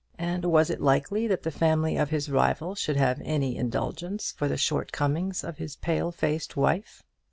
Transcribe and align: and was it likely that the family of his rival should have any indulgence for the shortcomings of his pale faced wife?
and 0.17 0.45
was 0.45 0.71
it 0.71 0.81
likely 0.81 1.27
that 1.27 1.43
the 1.43 1.51
family 1.51 1.95
of 1.95 2.09
his 2.09 2.27
rival 2.27 2.73
should 2.73 2.95
have 2.95 3.21
any 3.23 3.55
indulgence 3.55 4.31
for 4.31 4.47
the 4.47 4.57
shortcomings 4.57 5.43
of 5.43 5.59
his 5.59 5.75
pale 5.75 6.11
faced 6.11 6.57
wife? 6.57 7.03